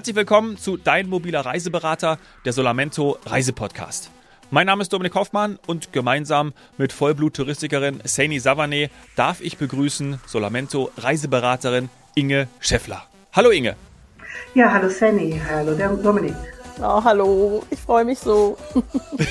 [0.00, 4.10] Herzlich willkommen zu Dein mobiler Reiseberater, der Solamento Reisepodcast.
[4.50, 10.90] Mein Name ist Dominik Hoffmann und gemeinsam mit Vollblut-Touristikerin Saini Savane darf ich begrüßen Solamento
[10.96, 13.02] Reiseberaterin Inge Scheffler.
[13.34, 13.76] Hallo Inge.
[14.54, 16.34] Ja, hallo Saini, hallo Dominik.
[16.78, 18.56] Oh, hallo, ich freue mich so.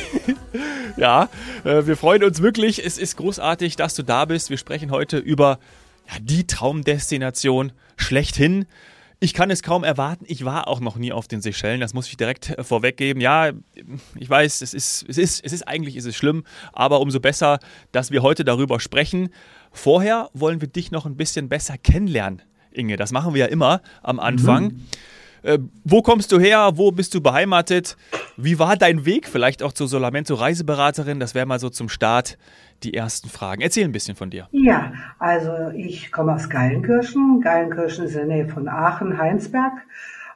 [0.97, 1.29] ja,
[1.63, 2.85] äh, wir freuen uns wirklich.
[2.85, 4.51] Es ist großartig, dass du da bist.
[4.51, 5.57] Wir sprechen heute über
[6.07, 8.67] ja, die Traumdestination schlechthin.
[9.21, 10.23] Ich kann es kaum erwarten.
[10.27, 11.81] Ich war auch noch nie auf den Seychellen.
[11.81, 13.21] Das muss ich direkt äh, vorweggeben.
[13.21, 13.51] Ja,
[14.17, 17.59] ich weiß, es ist, es ist, es ist eigentlich ist es schlimm, aber umso besser,
[17.91, 19.29] dass wir heute darüber sprechen.
[19.71, 22.95] Vorher wollen wir dich noch ein bisschen besser kennenlernen, Inge.
[22.95, 24.63] Das machen wir ja immer am Anfang.
[24.63, 24.87] Mhm.
[25.43, 26.71] Äh, wo kommst du her?
[26.75, 27.97] Wo bist du beheimatet?
[28.37, 31.19] Wie war dein Weg vielleicht auch zur Solamento Reiseberaterin?
[31.19, 32.37] Das wäre mal so zum Start
[32.83, 33.61] die ersten Fragen.
[33.61, 34.47] Erzähl ein bisschen von dir.
[34.51, 37.41] Ja, also ich komme aus Geilenkirchen.
[37.41, 39.73] Geilenkirchen ist in der Nähe von Aachen, Heinsberg.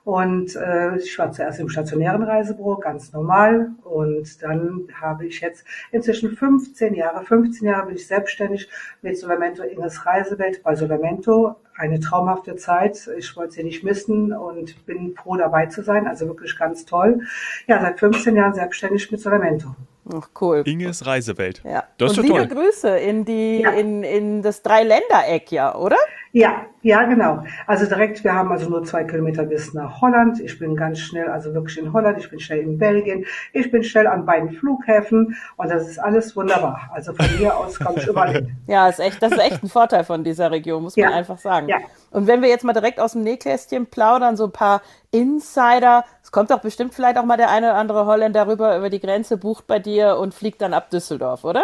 [0.05, 3.71] Und äh, ich war zuerst im stationären Reisebüro, ganz normal.
[3.84, 8.70] Und dann habe ich jetzt inzwischen 15 Jahre, 15 Jahre bin ich selbstständig
[9.01, 11.55] mit Solamento Inges Reisewelt bei Solamento.
[11.76, 13.09] Eine traumhafte Zeit.
[13.18, 16.05] Ich wollte sie nicht missen und bin froh dabei zu sein.
[16.05, 17.21] Also wirklich ganz toll.
[17.68, 19.74] Ja, seit 15 Jahren selbstständig mit Solamento.
[20.12, 20.63] Ach, cool.
[20.65, 21.62] Inges Reisewelt.
[21.63, 21.84] Ja.
[21.98, 22.48] Das ist und liebe toll.
[22.48, 23.71] Grüße in die, ja.
[23.71, 25.98] in, in das Dreiländereck, ja, oder?
[26.35, 27.43] Ja, ja, genau.
[27.68, 30.40] Also direkt, wir haben also nur zwei Kilometer bis nach Holland.
[30.40, 32.18] Ich bin ganz schnell, also wirklich in Holland.
[32.18, 33.24] Ich bin schnell in Belgien.
[33.54, 36.90] Ich bin schnell an beiden Flughäfen und das ist alles wunderbar.
[36.91, 38.57] Also von hier aus komme ich überall hin.
[38.68, 41.15] Ja, ist echt, das ist echt ein Vorteil von dieser Region, muss man ja.
[41.15, 41.70] einfach sagen.
[41.70, 41.77] Ja.
[42.09, 44.81] Und wenn wir jetzt mal direkt aus dem Nähkästchen plaudern, so ein paar
[45.12, 48.99] Insider, kommt doch bestimmt vielleicht auch mal der eine oder andere Holländer rüber über die
[48.99, 51.63] Grenze, bucht bei dir und fliegt dann ab Düsseldorf, oder?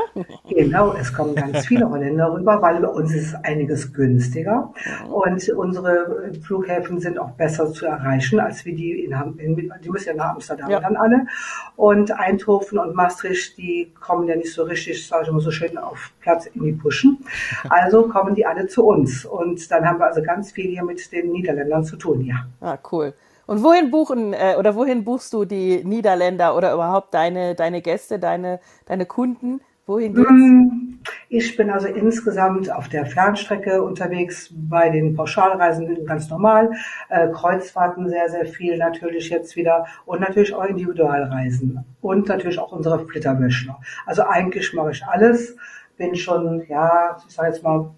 [0.49, 4.73] Genau, es kommen ganz viele Holländer rüber, weil bei uns ist einiges günstiger
[5.11, 10.09] und unsere Flughäfen sind auch besser zu erreichen, als wie die in, in die müssen
[10.09, 10.79] ja nach Amsterdam ja.
[10.79, 11.27] dann alle.
[11.75, 15.77] Und Eindhoven und Maastricht, die kommen ja nicht so richtig, sage ich mal so schön,
[15.77, 17.19] auf Platz in die Buschen.
[17.69, 20.83] Also kommen die alle zu uns und dann haben wir also ganz ganz viel hier
[20.85, 22.47] mit den Niederländern zu tun, ja.
[22.61, 23.13] Ah, cool.
[23.49, 28.19] Und wohin buchen äh, oder wohin buchst du die Niederländer oder überhaupt deine, deine Gäste,
[28.19, 29.59] deine, deine Kunden?
[29.87, 30.29] Wohin geht's?
[30.29, 30.99] Mm,
[31.29, 36.69] ich bin also insgesamt auf der Fernstrecke unterwegs, bei den Pauschalreisen ganz normal,
[37.09, 42.71] äh, Kreuzfahrten sehr, sehr viel natürlich jetzt wieder und natürlich auch Individualreisen und natürlich auch
[42.71, 43.79] unsere Flitterwäschler.
[44.05, 45.57] Also eigentlich mache ich alles,
[45.97, 47.89] bin schon, ja, ich sage jetzt mal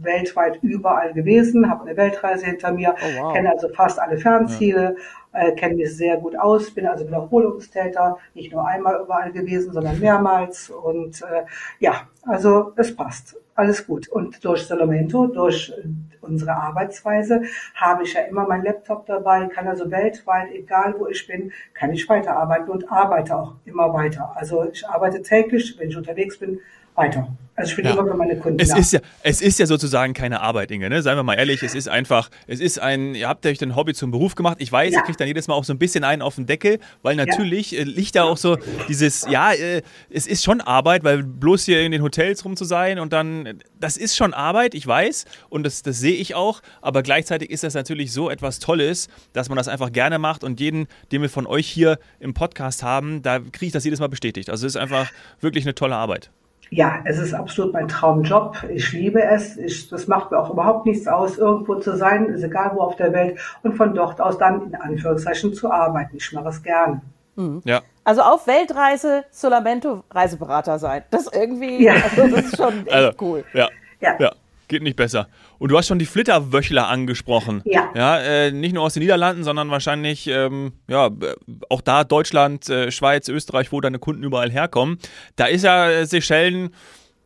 [0.00, 3.32] weltweit überall gewesen, habe eine Weltreise hinter mir, oh, wow.
[3.32, 4.96] kenne also fast alle Fernziele,
[5.32, 5.40] ja.
[5.40, 9.98] äh, kenne mich sehr gut aus, bin also Wiederholungstäter, nicht nur einmal überall gewesen, sondern
[9.98, 11.44] mehrmals und äh,
[11.78, 13.36] ja, also es passt.
[13.54, 14.06] Alles gut.
[14.06, 15.72] Und durch Solomento, durch
[16.20, 17.42] unsere Arbeitsweise,
[17.74, 21.92] habe ich ja immer meinen Laptop dabei, kann also weltweit, egal wo ich bin, kann
[21.92, 24.30] ich weiterarbeiten und arbeite auch immer weiter.
[24.36, 26.60] Also ich arbeite täglich, wenn ich unterwegs bin,
[26.98, 27.28] weiter.
[27.58, 27.92] Also ich bin ja.
[27.92, 31.02] immer meine Kunden es Ist ja, es ist ja sozusagen keine Arbeit, Inge, ne?
[31.02, 33.94] Seien wir mal ehrlich, es ist einfach, es ist ein, ihr habt euch den Hobby
[33.94, 34.58] zum Beruf gemacht.
[34.60, 35.00] Ich weiß, ja.
[35.00, 37.72] ihr kriegt dann jedes Mal auch so ein bisschen einen auf den Deckel, weil natürlich
[37.72, 37.80] ja.
[37.80, 38.58] Äh, liegt da auch so
[38.88, 42.64] dieses, ja, äh, es ist schon Arbeit, weil bloß hier in den Hotels rum zu
[42.64, 46.60] sein und dann, das ist schon Arbeit, ich weiß, und das, das sehe ich auch,
[46.80, 50.60] aber gleichzeitig ist das natürlich so etwas Tolles, dass man das einfach gerne macht und
[50.60, 54.08] jeden, den wir von euch hier im Podcast haben, da kriege ich das jedes Mal
[54.08, 54.48] bestätigt.
[54.48, 55.10] Also es ist einfach
[55.40, 56.30] wirklich eine tolle Arbeit.
[56.70, 58.64] Ja, es ist absolut mein Traumjob.
[58.70, 59.56] Ich liebe es.
[59.56, 62.96] Ich, das macht mir auch überhaupt nichts aus, irgendwo zu sein, ist egal wo auf
[62.96, 66.16] der Welt, und von dort aus dann in Anführungszeichen zu arbeiten.
[66.16, 67.00] Ich mache es gerne.
[67.36, 67.62] Mhm.
[67.64, 67.80] Ja.
[68.04, 71.04] Also auf Weltreise Solamento Reiseberater sein.
[71.10, 71.94] Das irgendwie, ja.
[71.94, 73.44] also das ist schon echt also, cool.
[73.52, 73.68] Ja.
[74.00, 74.16] ja.
[74.18, 74.32] ja.
[74.68, 75.28] Geht nicht besser.
[75.58, 77.62] Und du hast schon die Flitterwöchler angesprochen.
[77.64, 77.90] Ja.
[77.94, 81.10] Ja, äh, nicht nur aus den Niederlanden, sondern wahrscheinlich ähm, ja,
[81.70, 84.98] auch da Deutschland, äh, Schweiz, Österreich, wo deine Kunden überall herkommen.
[85.36, 86.70] Da ist ja äh, Seychellen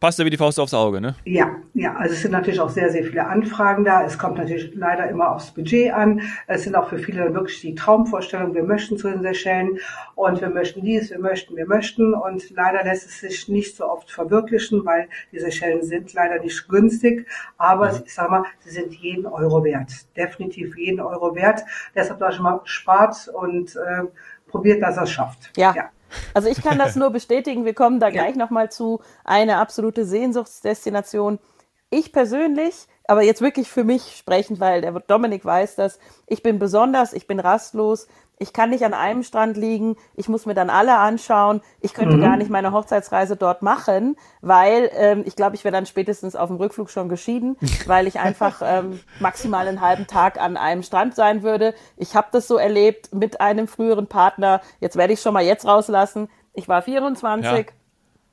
[0.02, 1.14] passt ja wie die Faust aufs Auge, ne?
[1.24, 4.04] Ja, ja, also es sind natürlich auch sehr, sehr viele Anfragen da.
[4.04, 6.22] Es kommt natürlich leider immer aufs Budget an.
[6.48, 9.78] Es sind auch für viele wirklich die Traumvorstellungen, wir möchten zu den Seychellen
[10.16, 13.88] und wir möchten dies, wir möchten, wir möchten und leider lässt es sich nicht so
[13.88, 18.00] oft verwirklichen, weil die Seychellen sind leider nicht günstig, aber mhm.
[18.04, 19.92] ich sag mal, sie sind jeden Euro wert.
[20.16, 21.62] Definitiv jeden Euro wert.
[21.94, 24.02] Deshalb sage ich mal, spart und äh,
[24.48, 25.52] probiert, dass er es schafft.
[25.56, 25.72] ja.
[25.76, 25.90] ja.
[26.34, 27.64] Also ich kann das nur bestätigen.
[27.64, 28.22] Wir kommen da ja.
[28.22, 29.00] gleich nochmal zu.
[29.24, 31.38] Eine absolute Sehnsuchtsdestination.
[31.90, 36.58] Ich persönlich, aber jetzt wirklich für mich sprechend, weil der Dominik weiß das, ich bin
[36.58, 38.08] besonders, ich bin rastlos.
[38.42, 42.16] Ich kann nicht an einem Strand liegen, ich muss mir dann alle anschauen, ich könnte
[42.16, 42.22] mhm.
[42.22, 46.48] gar nicht meine Hochzeitsreise dort machen, weil ähm, ich glaube, ich wäre dann spätestens auf
[46.48, 47.56] dem Rückflug schon geschieden,
[47.86, 51.74] weil ich einfach ähm, maximal einen halben Tag an einem Strand sein würde.
[51.96, 54.60] Ich habe das so erlebt mit einem früheren Partner.
[54.80, 56.28] Jetzt werde ich schon mal jetzt rauslassen.
[56.52, 57.44] Ich war 24.
[57.44, 57.64] Ja.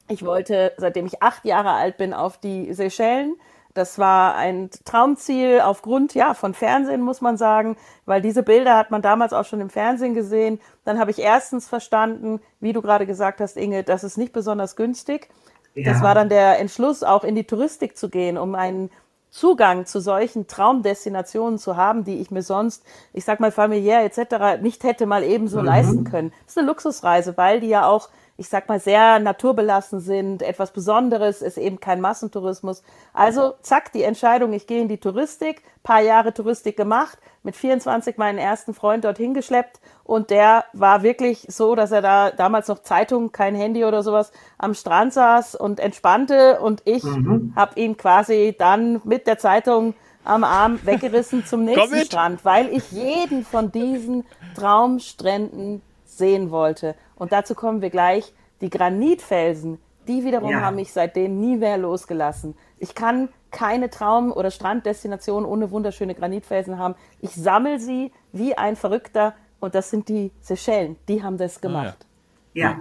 [0.09, 3.35] Ich wollte, seitdem ich acht Jahre alt bin, auf die Seychellen.
[3.73, 8.91] Das war ein Traumziel aufgrund ja von Fernsehen muss man sagen, weil diese Bilder hat
[8.91, 10.59] man damals auch schon im Fernsehen gesehen.
[10.85, 14.75] Dann habe ich erstens verstanden, wie du gerade gesagt hast, Inge, das ist nicht besonders
[14.75, 15.29] günstig.
[15.75, 15.93] Ja.
[15.93, 18.89] Das war dann der Entschluss, auch in die Touristik zu gehen, um einen
[19.29, 22.83] Zugang zu solchen Traumdestinationen zu haben, die ich mir sonst,
[23.13, 24.61] ich sag mal familiär etc.
[24.61, 25.65] nicht hätte mal ebenso mhm.
[25.65, 26.31] leisten können.
[26.45, 28.09] Das ist eine Luxusreise, weil die ja auch
[28.39, 32.83] ich sag mal, sehr naturbelassen sind, etwas Besonderes, ist eben kein Massentourismus.
[33.13, 38.17] Also zack, die Entscheidung, ich gehe in die Touristik, paar Jahre Touristik gemacht, mit 24
[38.17, 42.79] meinen ersten Freund dorthin geschleppt und der war wirklich so, dass er da damals noch
[42.79, 47.53] Zeitung, kein Handy oder sowas, am Strand saß und entspannte und ich mhm.
[47.57, 52.89] habe ihn quasi dann mit der Zeitung am Arm weggerissen zum nächsten Strand, weil ich
[52.91, 54.25] jeden von diesen
[54.55, 56.95] Traumstränden sehen wollte.
[57.19, 58.33] Und dazu kommen wir gleich.
[58.61, 60.61] Die Granitfelsen, die wiederum ja.
[60.61, 62.57] haben mich seitdem nie mehr losgelassen.
[62.79, 66.95] Ich kann keine Traum- oder Stranddestination ohne wunderschöne Granitfelsen haben.
[67.21, 70.97] Ich sammle sie wie ein Verrückter und das sind die Seychellen.
[71.07, 72.07] Die haben das gemacht.
[72.53, 72.71] ja.
[72.71, 72.79] ja.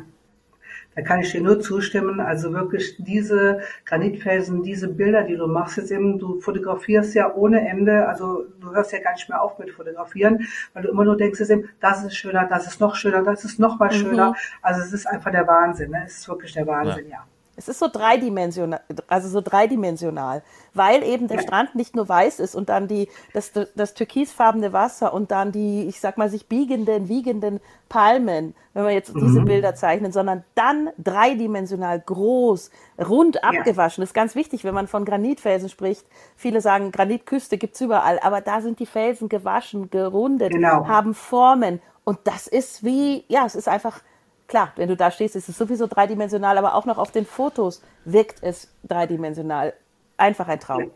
[0.99, 2.19] Da kann ich dir nur zustimmen.
[2.19, 7.69] Also wirklich diese Granitfelsen, diese Bilder, die du machst jetzt eben, du fotografierst ja ohne
[7.69, 11.17] Ende, also du hörst ja gar nicht mehr auf mit Fotografieren, weil du immer nur
[11.17, 14.31] denkst, eben, das ist schöner, das ist noch schöner, das ist noch mal schöner.
[14.31, 14.37] Mhm.
[14.61, 15.93] Also es ist einfach der Wahnsinn.
[15.93, 16.03] Ne?
[16.05, 17.19] Es ist wirklich der Wahnsinn, ja.
[17.19, 17.27] ja.
[17.59, 20.43] Es ist so dreidimensional, also so dreidimensional,
[20.75, 21.39] weil eben der.
[21.49, 25.87] Strand nicht nur weiß ist und dann die, das, das türkisfarbene Wasser und dann die,
[25.89, 29.21] ich sag mal, sich biegenden, wiegenden Palmen, wenn wir jetzt mhm.
[29.21, 32.71] diese Bilder zeichnen, sondern dann dreidimensional groß,
[33.09, 34.03] rund abgewaschen.
[34.03, 36.07] Das ist ganz wichtig, wenn man von Granitfelsen spricht.
[36.37, 40.87] Viele sagen, Granitküste gibt's überall, aber da sind die Felsen gewaschen, gerundet, genau.
[40.87, 44.01] haben Formen und das ist wie, ja, es ist einfach
[44.49, 47.83] klar, wenn du da stehst, ist es sowieso dreidimensional, aber auch noch auf den Fotos
[48.05, 49.75] wirkt es dreidimensional.
[50.17, 50.91] Einfach ein Traum.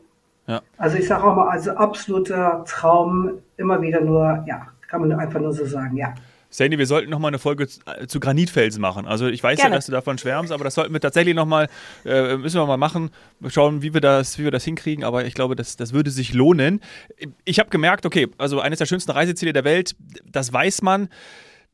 [0.48, 0.60] Ja.
[0.76, 5.38] Also ich sage auch mal, also absoluter Traum, immer wieder nur, ja, kann man einfach
[5.38, 6.14] nur so sagen, ja.
[6.50, 9.06] Sandy, wir sollten nochmal eine Folge zu Granitfelsen machen.
[9.06, 9.70] Also ich weiß Gerne.
[9.70, 11.68] ja, dass du davon schwärmst, aber das sollten wir tatsächlich nochmal,
[12.04, 13.10] äh, müssen wir mal machen,
[13.48, 16.34] schauen, wie wir das, wie wir das hinkriegen, aber ich glaube, das, das würde sich
[16.34, 16.82] lohnen.
[17.46, 19.96] Ich habe gemerkt, okay, also eines der schönsten Reiseziele der Welt,
[20.30, 21.08] das weiß man.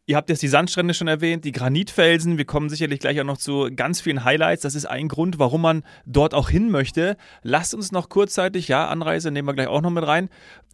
[0.09, 2.39] Ihr habt jetzt die Sandstrände schon erwähnt, die Granitfelsen.
[2.39, 4.63] Wir kommen sicherlich gleich auch noch zu ganz vielen Highlights.
[4.63, 7.19] Das ist ein Grund, warum man dort auch hin möchte.
[7.43, 10.31] Lasst uns noch kurzzeitig, ja, Anreise nehmen wir gleich auch noch mit rein.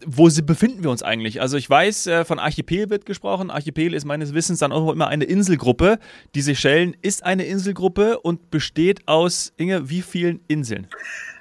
[0.07, 1.41] Wo befinden wir uns eigentlich?
[1.41, 3.51] Also ich weiß, äh, von Archipel wird gesprochen.
[3.51, 5.99] Archipel ist meines Wissens dann auch immer eine Inselgruppe.
[6.37, 10.87] Die Seychellen ist eine Inselgruppe und besteht aus, Inge, wie vielen Inseln?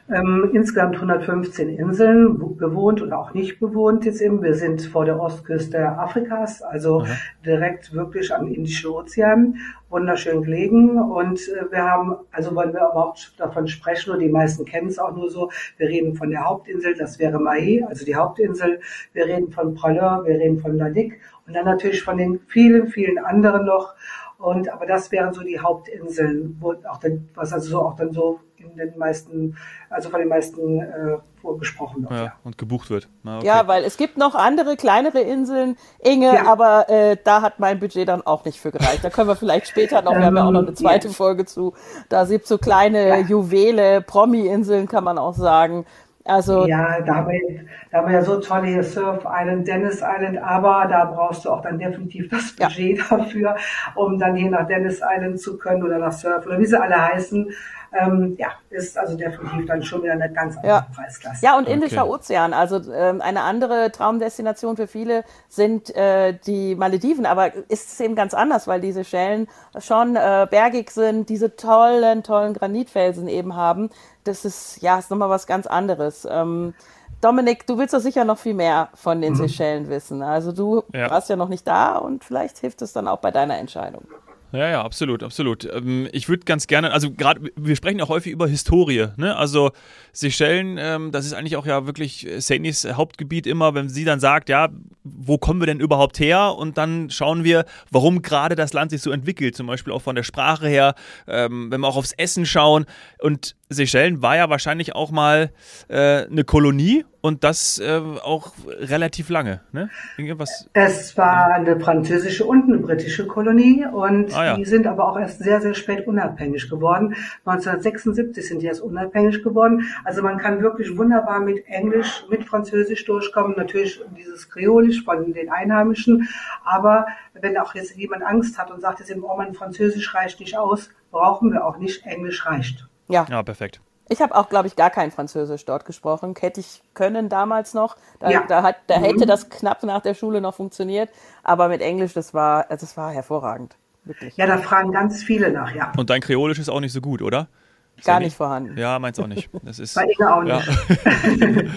[0.10, 4.44] Ähm, insgesamt 115 Inseln, bewohnt oder auch nicht bewohnt jetzt eben.
[4.44, 7.16] Wir sind vor der Ostküste Afrikas, also Aha.
[7.46, 9.56] direkt wirklich am Indischen Ozean,
[9.90, 11.00] wunderschön gelegen.
[11.00, 15.00] Und äh, wir haben, also wollen wir überhaupt davon sprechen, und die meisten kennen es
[15.00, 18.82] auch nur so, wir reden von der Hauptinsel, das wäre Mahé, also die Hauptinsel.
[19.14, 23.18] Wir reden von Praleur, wir reden von Ladik und dann natürlich von den vielen, vielen
[23.20, 23.96] anderen noch.
[24.38, 28.12] Und aber das wären so die Hauptinseln, wo auch dann, was also so auch dann
[28.12, 28.42] so
[28.72, 29.58] in den meisten,
[29.90, 31.18] also von den meisten äh,
[31.60, 32.12] gesprochen wird.
[32.12, 33.10] Ja, ja, und gebucht wird.
[33.24, 33.48] Na, okay.
[33.48, 36.46] Ja, weil es gibt noch andere kleinere Inseln, Inge, ja.
[36.46, 39.04] aber äh, da hat mein Budget dann auch nicht für gereicht.
[39.04, 41.74] Da können wir vielleicht später noch, wir haben ja auch noch eine zweite Folge zu.
[42.10, 45.86] Da gibt es so kleine Juwele, Promi-Inseln, kann man auch sagen.
[46.26, 49.96] Also ja, da haben, wir, da haben wir ja so tolle hier Surf Island, Dennis
[49.98, 53.04] Island, aber da brauchst du auch dann definitiv das Budget ja.
[53.18, 53.56] dafür,
[53.96, 56.96] um dann hier nach Dennis Island zu können oder nach Surf oder wie sie alle
[56.96, 57.54] heißen
[57.94, 60.88] ähm, ja, ist also definitiv dann schon wieder eine ganz andere ja.
[60.96, 61.46] Preisklasse.
[61.46, 62.16] Ja, und Indischer okay.
[62.16, 68.00] Ozean, also ähm, eine andere Traumdestination für viele sind äh, die Malediven, aber ist es
[68.00, 69.48] eben ganz anders, weil diese Schellen
[69.80, 73.90] schon äh, bergig sind, diese tollen, tollen Granitfelsen eben haben.
[74.24, 76.28] Das ist, ja, ist nochmal was ganz anderes.
[76.30, 76.74] Ähm,
[77.22, 79.38] Dominik, du willst doch sicher noch viel mehr von den mhm.
[79.38, 80.22] Seychellen wissen.
[80.22, 81.10] Also du ja.
[81.10, 84.06] warst ja noch nicht da und vielleicht hilft es dann auch bei deiner Entscheidung.
[84.54, 85.68] Ja, ja, absolut, absolut.
[85.74, 89.36] Ähm, ich würde ganz gerne, also gerade, wir sprechen auch häufig über Historie, ne?
[89.36, 89.72] Also
[90.12, 94.50] Seychellen, ähm, das ist eigentlich auch ja wirklich Sainys Hauptgebiet immer, wenn sie dann sagt,
[94.50, 94.70] ja,
[95.04, 96.54] wo kommen wir denn überhaupt her?
[96.56, 100.16] Und dann schauen wir, warum gerade das Land sich so entwickelt, zum Beispiel auch von
[100.16, 100.94] der Sprache her,
[101.28, 102.86] ähm, wenn wir auch aufs Essen schauen.
[103.20, 105.52] Und Seychellen war ja wahrscheinlich auch mal
[105.88, 109.62] äh, eine Kolonie und das äh, auch relativ lange.
[109.72, 109.90] Ne?
[110.18, 114.58] Irgendwas, es war eine französische und eine britische Kolonie und ah, ja.
[114.58, 117.16] die sind aber auch erst sehr, sehr spät unabhängig geworden.
[117.46, 119.86] 1976 sind die erst unabhängig geworden.
[120.04, 123.56] Also man kann wirklich wunderbar mit Englisch, mit Französisch durchkommen.
[123.56, 126.28] Natürlich dieses Kreolisch von den Einheimischen.
[126.66, 127.08] Aber
[127.40, 130.90] wenn auch jetzt jemand Angst hat und sagt, jetzt oh, mein Französisch reicht nicht aus,
[131.10, 132.06] brauchen wir auch nicht.
[132.06, 132.86] Englisch reicht.
[133.08, 133.26] Ja.
[133.30, 133.82] Ja, perfekt.
[134.10, 136.36] Ich habe auch, glaube ich, gar kein Französisch dort gesprochen.
[136.40, 137.96] Hätte ich können damals noch.
[138.20, 138.44] Da, ja.
[138.48, 139.28] da, hat, da hätte mhm.
[139.28, 141.10] das knapp nach der Schule noch funktioniert.
[141.44, 143.76] Aber mit Englisch, das war, das war hervorragend.
[144.04, 144.36] Wirklich.
[144.36, 145.94] Ja, da fragen ganz viele nach, ja.
[145.98, 147.48] Und dein Kreolisch ist auch nicht so gut, oder?
[147.96, 148.78] Ist gar nicht, nicht vorhanden.
[148.78, 149.50] Ja, meins auch nicht.
[149.64, 150.68] Das ist, Bei Inge auch nicht.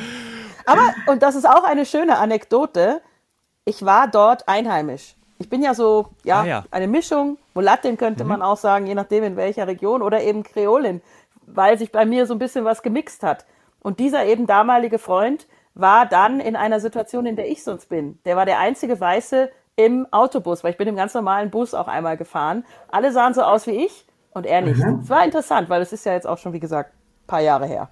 [0.66, 3.00] Aber, und das ist auch eine schöne Anekdote,
[3.64, 5.14] ich war dort einheimisch.
[5.38, 6.64] Ich bin ja so, ja, ah, ja.
[6.70, 8.30] eine Mischung, Mulatin könnte mhm.
[8.30, 11.02] man auch sagen, je nachdem in welcher Region, oder eben Kreolin
[11.46, 13.46] weil sich bei mir so ein bisschen was gemixt hat.
[13.80, 18.18] Und dieser eben damalige Freund war dann in einer Situation, in der ich sonst bin.
[18.24, 21.86] Der war der einzige Weiße im Autobus, weil ich bin im ganz normalen Bus auch
[21.86, 22.64] einmal gefahren.
[22.88, 24.82] Alle sahen so aus wie ich und er nicht.
[24.82, 25.00] Mhm.
[25.00, 27.66] Es war interessant, weil es ist ja jetzt auch schon, wie gesagt, ein paar Jahre
[27.66, 27.90] her.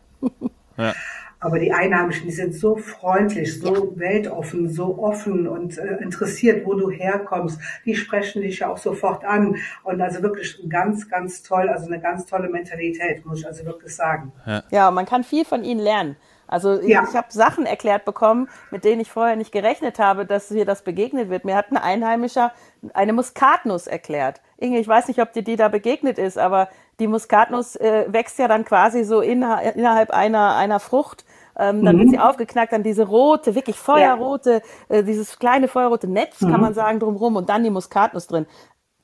[0.77, 0.93] Ja.
[1.45, 4.01] Aber die Einheimischen, die sind so freundlich, so ja.
[4.01, 7.61] weltoffen, so offen und äh, interessiert, wo du herkommst.
[7.85, 9.57] Die sprechen dich ja auch sofort an.
[9.83, 13.95] Und also wirklich ganz, ganz toll, also eine ganz tolle Mentalität, muss ich also wirklich
[13.95, 14.33] sagen.
[14.47, 16.17] Ja, ja man kann viel von ihnen lernen.
[16.47, 17.05] Also ich, ja.
[17.07, 20.83] ich habe Sachen erklärt bekommen, mit denen ich vorher nicht gerechnet habe, dass mir das
[20.83, 21.45] begegnet wird.
[21.45, 22.53] Mir hat ein Einheimischer
[22.95, 24.41] eine Muskatnuss erklärt.
[24.57, 26.69] Inge, ich weiß nicht, ob dir die da begegnet ist, aber
[27.01, 31.25] die Muskatnuss äh, wächst ja dann quasi so in, innerhalb einer, einer Frucht
[31.59, 32.01] ähm, dann mhm.
[32.01, 34.97] wird sie aufgeknackt, dann diese rote, wirklich feuerrote, ja.
[34.97, 36.51] äh, dieses kleine feuerrote Netz, mhm.
[36.51, 38.47] kann man sagen, drumherum und dann die Muskatnuss drin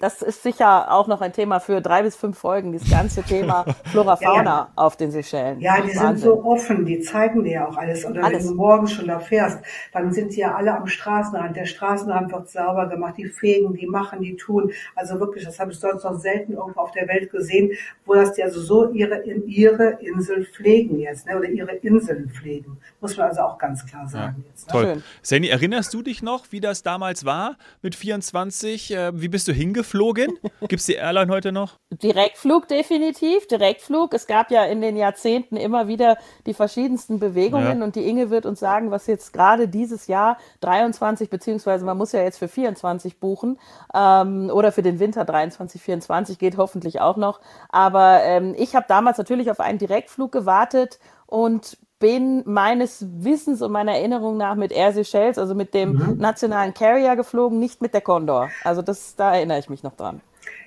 [0.01, 3.67] das ist sicher auch noch ein Thema für drei bis fünf Folgen, das ganze Thema
[3.85, 4.73] Flora Fauna ja, ja.
[4.75, 5.61] auf den Seychellen.
[5.61, 6.01] Ja, die Wahnsinn.
[6.01, 8.07] sind so offen, die zeigen dir ja auch alles.
[8.07, 8.45] Oder alles.
[8.45, 9.59] wenn du morgens schon da fährst,
[9.93, 11.55] dann sind die ja alle am Straßenrand.
[11.55, 14.73] Der Straßenrand wird sauber gemacht, die fegen, die machen, die tun.
[14.97, 17.73] Also wirklich, das habe ich sonst noch selten irgendwo auf der Welt gesehen,
[18.07, 21.37] wo das die also so ihre, in ihre Insel pflegen jetzt, ne?
[21.37, 22.79] oder ihre Inseln pflegen.
[23.03, 24.45] Muss man also auch ganz klar sagen.
[24.47, 24.73] Ja, jetzt, ne?
[24.73, 25.03] Toll.
[25.21, 28.95] Sandy, erinnerst du dich noch, wie das damals war mit 24?
[28.95, 29.90] Äh, wie bist du hingefahren?
[29.91, 30.39] Geflogen?
[30.61, 31.79] Gibt es die Airline heute noch?
[31.91, 34.15] Direktflug definitiv, Direktflug.
[34.15, 36.17] Es gab ja in den Jahrzehnten immer wieder
[36.47, 37.85] die verschiedensten Bewegungen ja.
[37.85, 42.13] und die Inge wird uns sagen, was jetzt gerade dieses Jahr 23, beziehungsweise man muss
[42.13, 43.59] ja jetzt für 24 buchen
[43.93, 47.41] ähm, oder für den Winter 23, 24 geht hoffentlich auch noch.
[47.69, 53.71] Aber ähm, ich habe damals natürlich auf einen Direktflug gewartet und bin meines Wissens und
[53.71, 56.17] meiner Erinnerung nach mit Air Seychelles, also mit dem mhm.
[56.19, 58.51] nationalen Carrier geflogen, nicht mit der Condor.
[58.65, 60.21] Also das, da erinnere ich mich noch dran.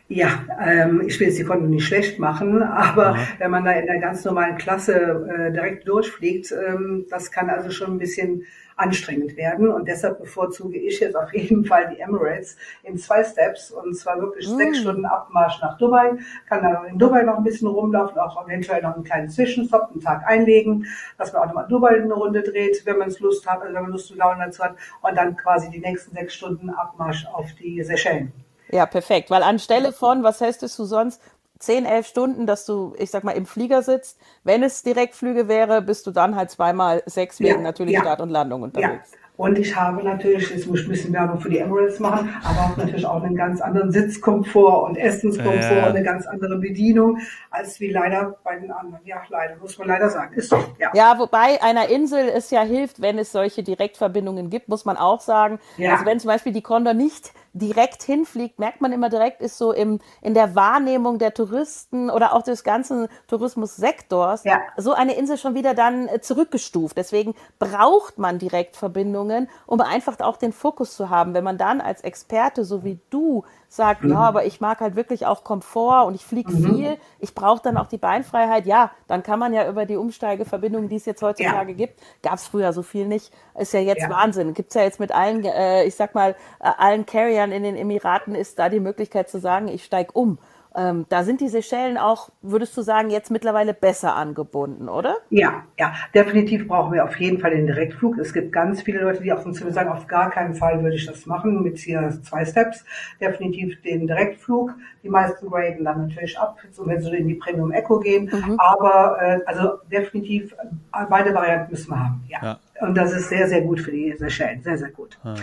[0.10, 3.28] Ja, ähm, ich will jetzt die Condor nicht schlecht machen, aber ja.
[3.40, 7.72] wenn man da in der ganz normalen Klasse äh, direkt durchfliegt, ähm, das kann also
[7.72, 8.44] schon ein bisschen
[8.76, 9.70] anstrengend werden.
[9.70, 14.20] Und deshalb bevorzuge ich jetzt auf jeden Fall die Emirates in zwei Steps und zwar
[14.20, 14.58] wirklich mm.
[14.58, 16.14] sechs Stunden Abmarsch nach Dubai.
[16.48, 20.02] Kann dann in Dubai noch ein bisschen rumlaufen, auch eventuell noch einen kleinen Zwischenstopp, einen
[20.02, 20.88] Tag einlegen,
[21.18, 23.84] dass man auch nochmal Dubai eine Runde dreht, wenn man es Lust hat, also wenn
[23.84, 24.76] man Lust und Laune dazu hat.
[25.02, 28.32] Und dann quasi die nächsten sechs Stunden Abmarsch auf die Seychellen.
[28.72, 29.30] Ja, perfekt.
[29.30, 31.22] Weil anstelle von, was heißt es du sonst,
[31.66, 34.20] 10, 11 Stunden, dass du, ich sag mal, im Flieger sitzt.
[34.44, 38.02] Wenn es Direktflüge wäre, bist du dann halt zweimal sechs wegen ja, natürlich ja.
[38.02, 39.12] Start und Landung unterwegs.
[39.12, 39.20] Ja.
[39.36, 42.60] Und ich habe natürlich, jetzt muss ich ein bisschen Werbung für die Emirates machen, aber
[42.60, 45.88] auch natürlich auch einen ganz anderen Sitzkomfort und Essenskomfort ja.
[45.88, 47.18] und eine ganz andere Bedienung,
[47.50, 49.04] als wie leider bei den anderen.
[49.06, 50.36] Ja, leider, muss man leider sagen.
[50.36, 50.92] Ist so, ja.
[50.94, 55.20] ja, wobei einer Insel es ja hilft, wenn es solche Direktverbindungen gibt, muss man auch
[55.20, 55.60] sagen.
[55.78, 55.94] Ja.
[55.94, 59.72] Also wenn zum Beispiel die Condor nicht direkt hinfliegt, merkt man immer direkt, ist so
[59.72, 64.60] im, in der Wahrnehmung der Touristen oder auch des ganzen Tourismussektors ja.
[64.78, 66.98] so eine Insel schon wieder dann äh, zurückgestuft.
[66.98, 71.36] Deswegen braucht man Direktverbindungen, um einfach auch den Fokus zu haben.
[71.36, 73.44] Wenn man dann als Experte, so wie du,
[73.74, 74.12] sagt, mhm.
[74.12, 76.76] ja, aber ich mag halt wirklich auch Komfort und ich fliege mhm.
[76.76, 80.90] viel, ich brauche dann auch die Beinfreiheit, ja, dann kann man ja über die Umsteigeverbindungen,
[80.90, 81.78] die es jetzt heutzutage ja.
[81.78, 84.10] gibt, gab es früher so viel nicht, ist ja jetzt ja.
[84.10, 84.54] Wahnsinn.
[84.54, 87.06] Gibt es ja jetzt mit allen, äh, ich sag mal, äh, allen
[87.44, 90.38] Carriern in den Emiraten ist da die Möglichkeit zu sagen, ich steige um.
[90.76, 95.18] Ähm, da sind die Seychellen auch, würdest du sagen, jetzt mittlerweile besser angebunden, oder?
[95.30, 98.18] Ja, ja, definitiv brauchen wir auf jeden Fall den Direktflug.
[98.18, 101.06] Es gibt ganz viele Leute, die auf uns sagen, auf gar keinen Fall würde ich
[101.06, 102.84] das machen mit hier zwei Steps.
[103.22, 104.74] Definitiv den Direktflug.
[105.04, 108.32] Die meisten graden dann natürlich ab, so wenn sie in die Premium Echo gehen.
[108.34, 108.56] Mhm.
[108.58, 112.24] Aber äh, also definitiv äh, beide Varianten müssen wir haben.
[112.28, 112.40] Ja.
[112.42, 112.60] ja.
[112.82, 114.64] Und das ist sehr, sehr gut für die Seychellen.
[114.64, 115.20] Sehr, sehr gut.
[115.24, 115.36] Mhm.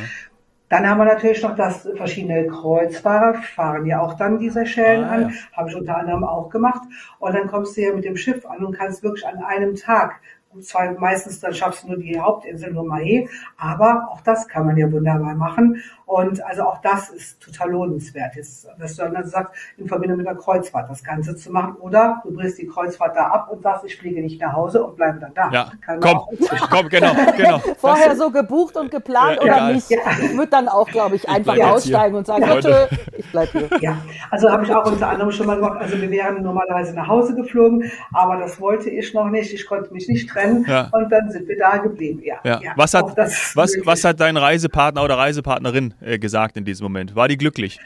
[0.70, 5.10] Dann haben wir natürlich noch das verschiedene Kreuzfahrer fahren ja auch dann diese Schellen ah,
[5.10, 5.56] an, ja.
[5.56, 6.82] habe ich unter anderem auch gemacht.
[7.18, 10.20] Und dann kommst du ja mit dem Schiff an und kannst wirklich an einem Tag
[10.60, 14.76] zwar meistens dann schaffst du nur die Hauptinsel nur Mahé, aber auch das kann man
[14.76, 15.82] ja wunderbar machen.
[16.10, 20.16] Und also auch das ist total lohnenswert, ist, dass du dann also sagst, in Verbindung
[20.16, 21.76] mit der Kreuzfahrt das Ganze zu machen.
[21.76, 24.96] Oder du brichst die Kreuzfahrt da ab und sagst, ich fliege nicht nach Hause und
[24.96, 25.50] bleibe dann da.
[25.52, 26.26] Ja, komm,
[26.68, 27.58] komm, genau, genau.
[27.78, 29.74] Vorher so gebucht und geplant ja, oder egal.
[29.74, 29.88] nicht.
[29.88, 29.98] Ja.
[30.20, 33.78] Ich würde dann auch, glaube ich, einfach ich aussteigen und sagen, bitte, ich bleibe hier.
[33.80, 33.96] Ja,
[34.32, 35.78] also habe ich auch unter anderem schon mal gemacht.
[35.80, 39.54] Also wir wären normalerweise nach Hause geflogen, aber das wollte ich noch nicht.
[39.54, 40.88] Ich konnte mich nicht trennen ja.
[40.92, 42.20] und dann sind wir da geblieben.
[42.22, 42.60] Ja, ja.
[42.76, 47.14] Was, hat, was, was hat dein Reisepartner oder Reisepartnerin äh, gesagt in diesem Moment?
[47.14, 47.78] War die glücklich?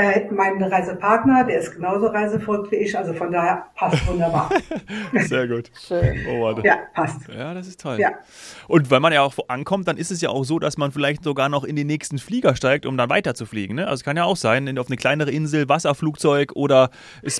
[0.00, 4.48] Äh, mein Reisepartner, der ist genauso reiseverrückt wie ich, also von daher passt wunderbar.
[5.26, 5.70] Sehr gut.
[5.78, 6.20] Schön.
[6.26, 6.66] Oh, warte.
[6.66, 7.28] Ja, passt.
[7.28, 8.00] Ja, das ist toll.
[8.00, 8.12] Ja.
[8.66, 11.22] Und wenn man ja auch ankommt, dann ist es ja auch so, dass man vielleicht
[11.22, 13.74] sogar noch in den nächsten Flieger steigt, um dann weiter zu fliegen.
[13.74, 13.82] Ne?
[13.84, 16.88] Also es kann ja auch sein, auf eine kleinere Insel, Wasserflugzeug oder,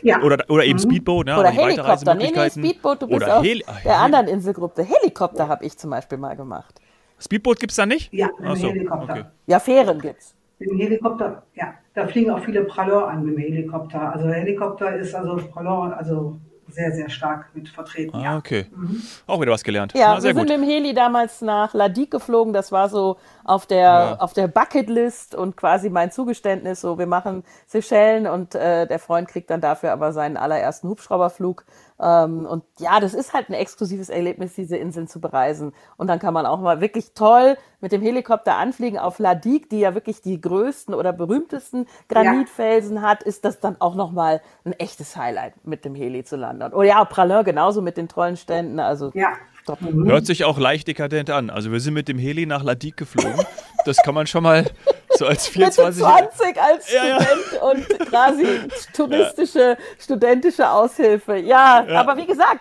[0.03, 0.21] ja.
[0.21, 0.83] oder, oder eben mhm.
[0.83, 1.27] Speedboot.
[1.27, 1.39] Ne?
[1.39, 2.15] Oder Helikopter.
[2.15, 4.83] Nee, nee, Speedboot, du bist oder auf Heli der anderen Inselgruppe.
[4.83, 6.79] Helikopter habe ich zum Beispiel mal gemacht.
[7.19, 8.13] Speedboot gibt es da nicht?
[8.13, 9.13] Ja, so, Helikopter.
[9.15, 9.25] Okay.
[9.47, 10.35] Ja, Fähren gibt's.
[10.59, 11.75] Mit dem Helikopter, ja.
[11.95, 14.13] Da fliegen auch viele Pralor an mit dem Helikopter.
[14.13, 18.17] Also Helikopter ist also Pralor, also sehr, sehr stark mit vertreten.
[18.17, 18.67] Ah, okay.
[18.73, 19.03] Mhm.
[19.27, 19.93] Auch wieder was gelernt.
[19.95, 20.43] Ja, Na, wir sind gut.
[20.43, 22.53] mit dem Heli damals nach Ladik geflogen.
[22.53, 23.17] Das war so
[23.51, 24.17] auf der, ja.
[24.21, 26.81] auf der Bucketlist und quasi mein Zugeständnis.
[26.81, 31.65] So, wir machen Seychellen und äh, der Freund kriegt dann dafür aber seinen allerersten Hubschrauberflug.
[31.99, 35.73] Ähm, und ja, das ist halt ein exklusives Erlebnis, diese Inseln zu bereisen.
[35.97, 39.81] Und dann kann man auch mal wirklich toll mit dem Helikopter anfliegen auf Ladik, die
[39.81, 43.03] ja wirklich die größten oder berühmtesten Granitfelsen ja.
[43.03, 46.73] hat, ist das dann auch nochmal ein echtes Highlight, mit dem Heli zu landen.
[46.73, 48.79] Oder ja, Pralin genauso mit den tollen Ständen.
[48.79, 49.33] Also ja.
[49.81, 50.09] Mhm.
[50.11, 51.51] Hört sich auch leicht dekadent an.
[51.51, 53.45] Also wir sind mit dem Heli nach Ladik geflogen.
[53.85, 54.67] Das kann man schon mal
[55.11, 57.63] so als 24 20 als Student ja, ja.
[57.63, 58.47] und quasi
[58.95, 59.77] touristische, ja.
[59.99, 61.37] studentische Aushilfe.
[61.37, 62.61] Ja, aber wie gesagt,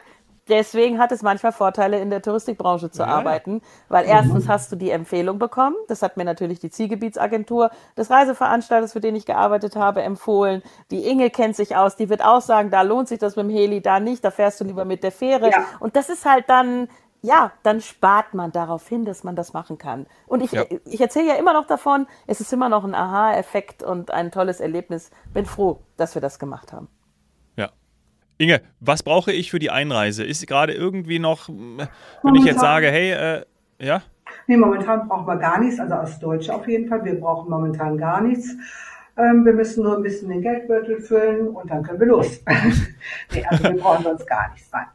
[0.49, 4.89] deswegen hat es manchmal Vorteile, in der Touristikbranche zu arbeiten, weil erstens hast du die
[4.89, 5.75] Empfehlung bekommen.
[5.87, 10.61] Das hat mir natürlich die Zielgebietsagentur des Reiseveranstalters, für den ich gearbeitet habe, empfohlen.
[10.91, 13.49] Die Inge kennt sich aus, die wird auch sagen, da lohnt sich das mit dem
[13.49, 15.51] Heli, da nicht, da fährst du lieber mit der Fähre.
[15.79, 16.87] Und das ist halt dann
[17.21, 20.07] ja, dann spart man darauf hin, dass man das machen kann.
[20.25, 20.63] Und ich, ja.
[20.85, 24.61] ich erzähle ja immer noch davon, es ist immer noch ein Aha-Effekt und ein tolles
[24.61, 25.11] Erlebnis.
[25.33, 26.87] Bin froh, dass wir das gemacht haben.
[28.39, 30.23] Inge, was brauche ich für die Einreise?
[30.23, 31.55] Ist gerade irgendwie noch, wenn
[32.23, 33.45] momentan, ich jetzt sage, hey, äh,
[33.79, 34.01] ja?
[34.47, 37.03] Nee, momentan brauchen wir gar nichts, also als Deutsche auf jeden Fall.
[37.03, 38.55] Wir brauchen momentan gar nichts.
[39.17, 42.41] Ähm, wir müssen nur ein bisschen den Geldbeutel füllen und dann können wir los.
[43.33, 44.69] nee, also wir brauchen sonst gar nichts.
[44.71, 44.85] Nein.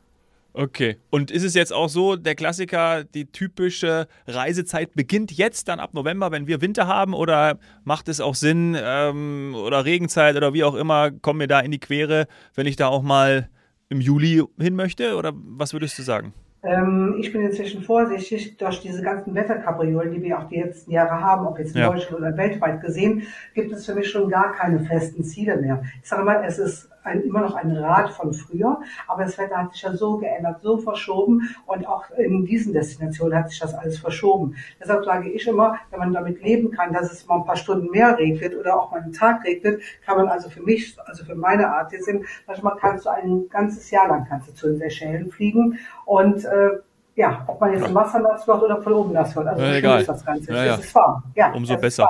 [0.57, 0.99] Okay.
[1.11, 5.95] Und ist es jetzt auch so, der Klassiker, die typische Reisezeit beginnt jetzt dann ab
[5.95, 7.12] November, wenn wir Winter haben?
[7.12, 11.59] Oder macht es auch Sinn, ähm, oder Regenzeit oder wie auch immer, kommen wir da
[11.59, 13.49] in die Quere, wenn ich da auch mal
[13.88, 15.17] im Juli hin möchte?
[15.17, 16.33] Oder was würdest du sagen?
[16.62, 21.21] Ähm, ich bin inzwischen vorsichtig, durch diese ganzen Wetterkapriolen, die wir auch die letzten Jahre
[21.21, 21.90] haben, ob jetzt in ja.
[21.90, 25.83] Deutschland oder weltweit gesehen, gibt es für mich schon gar keine festen Ziele mehr.
[26.01, 29.57] Ich sage mal, es ist ein, immer noch ein Rat von früher, aber das Wetter
[29.57, 33.75] hat sich ja so geändert, so verschoben und auch in diesen Destinationen hat sich das
[33.75, 34.57] alles verschoben.
[34.81, 37.90] Deshalb sage ich immer, wenn man damit leben kann, dass es mal ein paar Stunden
[37.90, 41.35] mehr regnet oder auch mal einen Tag regnet, kann man also für mich, also für
[41.35, 44.79] meine Art hier sind, manchmal kannst du ein ganzes Jahr lang kannst du zu den
[44.79, 46.71] Seychellen fliegen und äh,
[47.17, 49.47] ja, ob man jetzt im Wasser nass wird oder von oben nass wird.
[49.47, 50.01] Also ja, egal.
[50.01, 50.53] ist das Ganze.
[50.53, 50.75] Ja, ja.
[50.75, 51.23] Es ist warm.
[51.37, 52.09] Ja, Umso besser.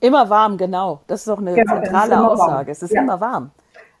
[0.00, 1.00] Immer warm, genau.
[1.06, 2.52] Das ist auch eine genau, zentrale Aussage.
[2.52, 2.68] Warm.
[2.68, 3.02] Es ist ja.
[3.02, 3.50] immer warm.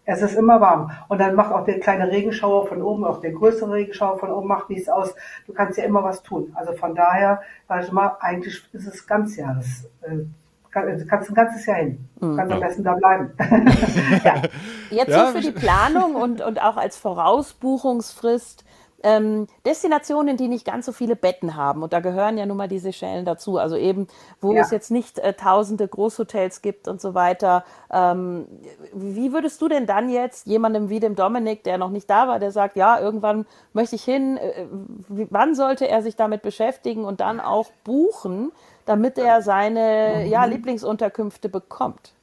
[0.06, 0.90] Es ist immer warm.
[1.08, 4.48] Und dann macht auch der kleine Regenschauer von oben, auch der größere Regenschauer von oben
[4.48, 5.14] macht nichts aus.
[5.46, 6.52] Du kannst ja immer was tun.
[6.54, 9.88] Also von daher, sag ich mal, eigentlich ist es ganz Jahres.
[10.02, 10.26] Äh,
[10.74, 12.08] du kannst ein ganzes Jahr hin.
[12.20, 12.36] Du mhm.
[12.36, 13.32] kannst am besten da bleiben.
[14.24, 14.42] ja.
[14.90, 15.26] Jetzt ja.
[15.26, 18.64] so für die Planung und, und auch als Vorausbuchungsfrist
[19.04, 21.82] ähm, Destinationen, die nicht ganz so viele Betten haben.
[21.82, 23.58] Und da gehören ja nun mal diese Schellen dazu.
[23.58, 24.08] Also eben,
[24.40, 24.62] wo ja.
[24.62, 27.64] es jetzt nicht äh, tausende Großhotels gibt und so weiter.
[27.92, 28.46] Ähm,
[28.94, 32.38] wie würdest du denn dann jetzt jemandem wie dem Dominik, der noch nicht da war,
[32.38, 34.66] der sagt, ja, irgendwann möchte ich hin, äh,
[35.08, 38.52] wie, wann sollte er sich damit beschäftigen und dann auch buchen,
[38.86, 42.13] damit er seine ja, Lieblingsunterkünfte bekommt?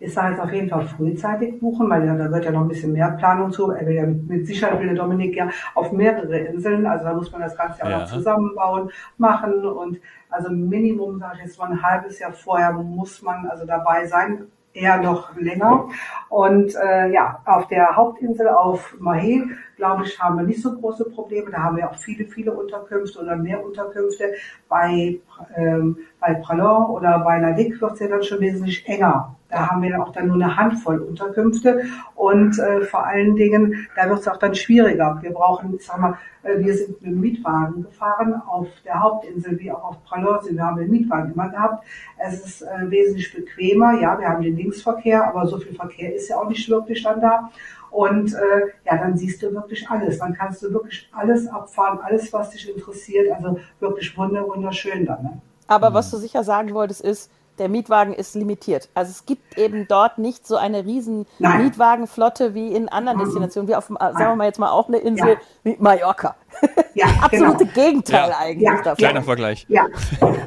[0.00, 2.68] Ich sage jetzt auf jeden Fall frühzeitig buchen, weil ja, da wird ja noch ein
[2.68, 3.70] bisschen mehr Planung zu.
[3.70, 7.30] Er will ja mit Sicherheit will der Dominik ja auf mehrere Inseln, also da muss
[7.30, 7.98] man das Ganze ja, ja.
[7.98, 9.98] noch zusammenbauen, machen und
[10.30, 14.46] also Minimum, sage ich jetzt mal ein halbes Jahr vorher muss man also dabei sein,
[14.74, 15.88] eher noch länger.
[16.28, 21.10] Und äh, ja, auf der Hauptinsel auf Mahé, glaube ich, haben wir nicht so große
[21.10, 21.50] Probleme.
[21.50, 24.32] Da haben wir auch viele, viele Unterkünfte oder mehr Unterkünfte.
[24.68, 25.18] Bei
[25.56, 29.36] ähm, bei Pralon oder bei Ladik wird es ja dann schon wesentlich enger.
[29.48, 31.82] Da haben wir auch dann nur eine Handvoll Unterkünfte
[32.14, 35.18] und äh, vor allen Dingen, da wird es auch dann schwieriger.
[35.20, 39.58] Wir brauchen, ich sag mal, äh, wir sind mit dem Mietwagen gefahren auf der Hauptinsel
[39.58, 40.38] wie auch auf Pralon.
[40.48, 41.84] Wir haben den Mietwagen immer gehabt.
[42.16, 44.00] Es ist äh, wesentlich bequemer.
[44.00, 47.20] Ja, wir haben den Linksverkehr, aber so viel Verkehr ist ja auch nicht wirklich dann
[47.20, 47.50] da.
[47.90, 50.18] Und äh, ja, dann siehst du wirklich alles.
[50.18, 53.30] Dann kannst du wirklich alles abfahren, alles, was dich interessiert.
[53.32, 55.22] Also wirklich wunderschön dann.
[55.24, 55.40] Ne?
[55.66, 58.88] Aber was du sicher sagen wolltest, ist, der Mietwagen ist limitiert.
[58.94, 61.64] Also es gibt eben dort nicht so eine riesen Nein.
[61.64, 63.24] Mietwagenflotte wie in anderen mhm.
[63.24, 65.36] Destinationen, wie auf, sagen wir mal jetzt mal auch eine Insel ja.
[65.62, 66.34] wie Mallorca.
[66.94, 67.72] Ja, Absolute genau.
[67.72, 68.38] Gegenteil ja.
[68.38, 68.76] eigentlich ja.
[68.76, 68.96] davon.
[68.96, 69.64] Kleiner Vergleich.
[69.68, 69.86] Ja,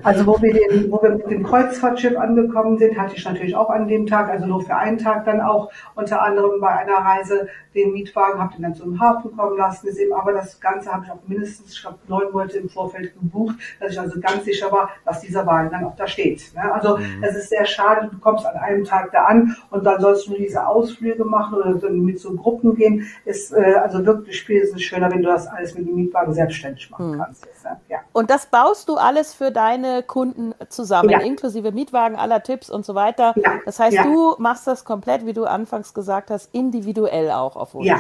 [0.04, 3.70] also wo wir, den, wo wir mit dem Kreuzfahrtschiff angekommen sind, hatte ich natürlich auch
[3.72, 7.48] an dem Tag, also nur für einen Tag dann auch unter anderem bei einer Reise
[7.74, 9.88] den Mietwagen, habe den dann zum Hafen kommen lassen.
[9.88, 13.14] Ist eben, aber das Ganze habe ich auch mindestens, ich glaube, neun Monate im Vorfeld
[13.14, 16.54] gebucht, dass ich also ganz sicher war, dass dieser Wagen dann auch da steht.
[16.56, 16.74] Ne?
[16.74, 17.24] Also mhm.
[17.24, 20.36] es ist sehr schade, du kommst an einem Tag da an und dann sollst du
[20.36, 23.08] diese Ausflüge machen oder mit so Gruppen gehen.
[23.26, 26.90] Ist äh, also wirklich viel ist schöner, wenn du das alles mit dem Mietwagen selbstständig
[26.90, 27.20] machen hm.
[27.20, 27.48] kannst.
[27.90, 28.00] Ja.
[28.16, 31.20] Und das baust du alles für deine Kunden zusammen, ja.
[31.20, 33.34] inklusive Mietwagen, aller Tipps und so weiter.
[33.36, 33.60] Ja.
[33.66, 37.88] Das heißt, du machst das komplett, wie du anfangs gesagt hast, individuell auch auf Wunsch.
[37.88, 38.00] Ja,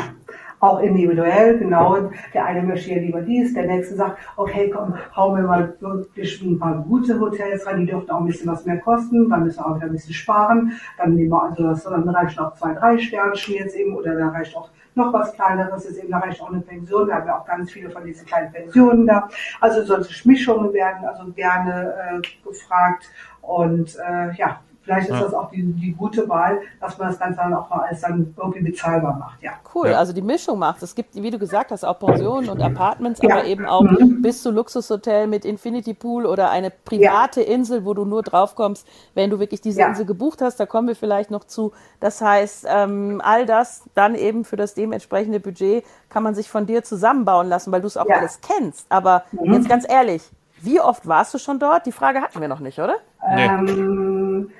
[0.62, 1.98] auch individuell, genau.
[2.34, 6.42] Der eine möchte ja lieber dies, der nächste sagt, okay, komm, hau mir mal wirklich
[6.42, 9.60] ein paar gute Hotels rein, die dürften auch ein bisschen was mehr kosten, dann müssen
[9.60, 10.80] wir auch wieder ein bisschen sparen.
[10.98, 14.30] Dann nehmen wir also das, dann reicht auch zwei, drei Sternchen jetzt eben, oder da
[14.30, 17.08] reicht auch noch was kleineres ist eben, da reicht auch eine Pension.
[17.08, 19.28] Wir haben ja auch ganz viele von diesen kleinen Pensionen da.
[19.60, 23.06] Also solche Mischungen werden also gerne äh, gefragt.
[23.42, 25.24] Und äh, ja, Vielleicht ist ja.
[25.24, 28.36] das auch die, die gute Wahl, dass man das Ganze dann auch mal als dann
[28.38, 29.54] irgendwie bezahlbar macht, ja.
[29.74, 29.98] Cool, ja.
[29.98, 30.84] also die Mischung macht.
[30.84, 33.32] Es gibt, wie du gesagt hast, auch Pensionen und Apartments, ja.
[33.32, 34.22] aber eben auch mhm.
[34.22, 39.32] bis zu Luxushotel mit Infinity Pool oder eine private Insel, wo du nur draufkommst, wenn
[39.32, 40.60] du wirklich diese Insel gebucht hast.
[40.60, 41.72] Da kommen wir vielleicht noch zu.
[42.00, 46.68] Das heißt, ähm, all das dann eben für das dementsprechende Budget kann man sich von
[46.68, 48.86] dir zusammenbauen lassen, weil du es auch alles kennst.
[48.90, 49.56] Aber mhm.
[49.56, 50.22] jetzt ganz ehrlich,
[50.62, 51.86] wie oft warst du schon dort?
[51.86, 52.96] Die Frage hatten wir noch nicht, oder?
[53.28, 53.46] Nee.
[53.46, 54.52] Ähm,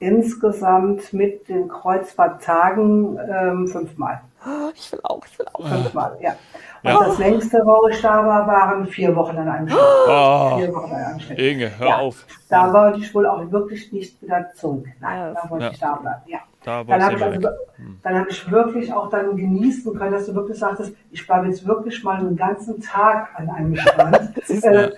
[0.00, 4.22] insgesamt mit den Kreuzfahrttagen ähm, fünfmal.
[4.74, 5.68] Ich will auch, ich will auch.
[5.68, 6.30] Fünfmal, ja.
[6.82, 7.04] Und ja.
[7.04, 9.80] das längste, wo ich da war, waren vier Wochen an einem Stück.
[10.08, 11.38] Oh, vier Wochen an einem Stück.
[11.38, 11.98] Inge, hör ja.
[11.98, 12.26] auf.
[12.48, 14.86] Da wollte ich wohl auch wirklich nicht wieder zurück.
[14.98, 15.70] Nein, da wollte ja.
[15.72, 16.38] ich da bleiben, ja.
[16.62, 17.98] Da dann habe ich, also, hm.
[18.04, 22.04] hab ich wirklich auch dann genießen können, dass du wirklich sagtest, ich bleibe jetzt wirklich
[22.04, 24.36] mal einen ganzen Tag an einem Strand.
[24.48, 24.90] äh,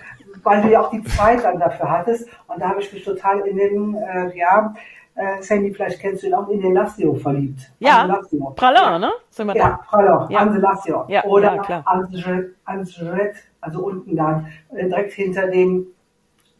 [0.43, 2.27] weil du ja auch die Zeit dann dafür hattest.
[2.47, 4.73] Und da habe ich mich total in den, äh, ja,
[5.15, 7.71] äh, Sandy, vielleicht kennst du ihn auch, in den Lassio verliebt.
[7.79, 8.19] Ja,
[8.55, 9.11] Pralin, ne?
[9.29, 10.39] Sind wir ja, Pralin, ja.
[10.39, 11.05] Anse Lassio.
[11.07, 12.51] Ja, Oder ja, Anse
[13.61, 15.87] also unten dann, äh, direkt hinter dem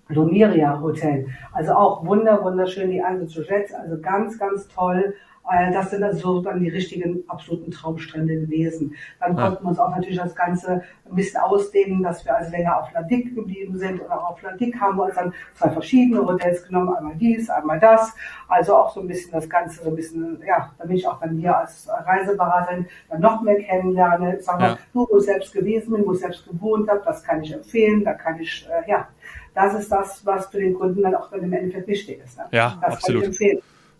[0.08, 1.28] Lumiria Hotel.
[1.52, 3.43] Also auch wunder, wunderschön, die Anse
[3.74, 5.15] also ganz, ganz toll.
[5.49, 8.95] Äh, das sind also dann die richtigen absoluten Traumstrände gewesen.
[9.19, 9.43] Dann ja.
[9.43, 12.91] konnten wir uns auch natürlich das Ganze ein bisschen ausdehnen, dass wir also länger auf
[12.93, 13.99] Ladik geblieben sind.
[13.99, 17.79] Und auch auf Ladik haben wir uns dann zwei verschiedene Hotels genommen, einmal dies, einmal
[17.79, 18.13] das.
[18.47, 21.38] Also auch so ein bisschen das Ganze, so ein bisschen, ja, damit ich auch dann
[21.38, 24.38] hier als Reiseberaterin dann noch mehr kennenlerne.
[24.39, 24.77] Sag mal, ja.
[24.93, 28.03] du, wo ich selbst gewesen bin, wo ich selbst gewohnt habe, das kann ich empfehlen,
[28.03, 29.08] da kann ich, äh, ja,
[29.53, 32.38] das ist das, was für den Kunden dann auch dann im Endeffekt wichtig ist.
[32.38, 32.45] Ne?
[32.51, 33.29] Ja, das absolut.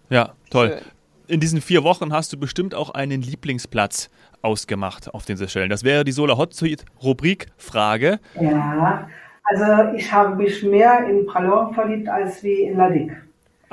[0.10, 0.70] Ja, toll.
[0.70, 4.10] Schön in diesen vier Wochen hast du bestimmt auch einen Lieblingsplatz
[4.42, 5.70] ausgemacht auf den Seychellen.
[5.70, 8.20] Das wäre die Solar Hot Suite Rubrik Frage.
[8.40, 9.08] Ja,
[9.44, 13.12] also ich habe mich mehr in Pralon verliebt als wie in Ladik.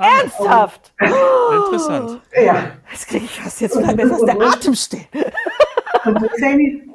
[0.01, 0.93] Ah, Ernsthaft?
[1.01, 1.55] Oh.
[1.57, 2.21] Interessant.
[2.35, 2.71] Ja.
[2.91, 5.07] Jetzt kriege ich fast jetzt wieder besser der Atem stehen.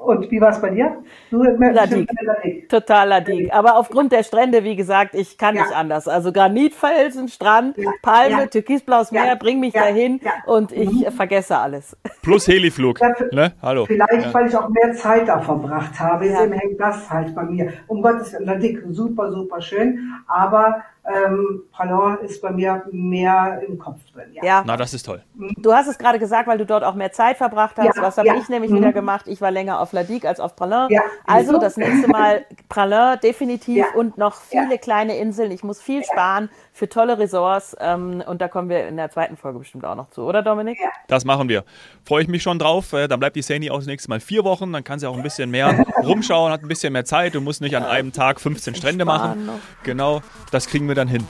[0.05, 1.03] Und, wie war es bei dir?
[1.29, 2.09] Du Ladik.
[2.21, 2.69] Ladik.
[2.69, 3.53] Total Ladik.
[3.53, 5.63] Aber aufgrund der Strände, wie gesagt, ich kann ja.
[5.63, 6.07] nicht anders.
[6.07, 7.91] Also Granitfelsen, Strand, ja.
[8.01, 8.45] Palme, ja.
[8.47, 11.11] türkisblaues Meer, bring mich dahin und ich mhm.
[11.11, 11.95] vergesse alles.
[12.21, 12.99] Plus Heliflug.
[13.31, 13.53] ne?
[13.61, 13.85] Hallo.
[13.85, 16.25] Vielleicht, weil ich auch mehr Zeit da verbracht habe.
[16.25, 17.73] Deswegen hängt das halt bei mir.
[17.87, 19.99] Um Gottes Willen, Ladik, super, super schön.
[20.27, 24.31] Aber ähm, Pralon ist bei mir mehr im Kopf drin.
[24.33, 24.43] Ja.
[24.43, 24.63] ja.
[24.65, 25.21] Na, das ist toll.
[25.57, 27.95] Du hast es gerade gesagt, weil du dort auch mehr Zeit verbracht hast.
[27.95, 28.35] Ja, Was habe ja.
[28.35, 28.77] ich nämlich mhm.
[28.77, 29.27] wieder gemacht?
[29.27, 30.87] Ich war länger auf Ladik als auf Pralin.
[30.89, 31.01] Ja.
[31.25, 35.51] Also das nächste Mal Pralin definitiv und noch viele kleine Inseln.
[35.51, 37.75] Ich muss viel sparen für tolle Resorts.
[37.79, 40.77] Ähm, und da kommen wir in der zweiten Folge bestimmt auch noch zu, oder Dominik?
[41.07, 41.63] Das machen wir.
[42.03, 42.91] Freue ich mich schon drauf.
[42.91, 44.73] Äh, dann bleibt die Sandy auch das nächste Mal vier Wochen.
[44.73, 47.61] Dann kann sie auch ein bisschen mehr rumschauen, hat ein bisschen mehr Zeit und muss
[47.61, 49.45] nicht an einem Tag 15 Strände machen.
[49.45, 49.53] Noch.
[49.83, 51.25] Genau, das kriegen wir dann hin.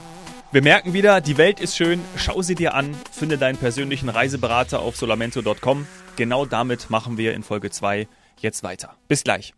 [0.50, 2.00] Wir merken wieder, die Welt ist schön.
[2.16, 2.96] Schau sie dir an.
[3.12, 5.86] Finde deinen persönlichen Reiseberater auf solamento.com.
[6.16, 8.08] Genau damit machen wir in Folge 2
[8.40, 8.94] jetzt weiter.
[9.06, 9.54] Bis gleich.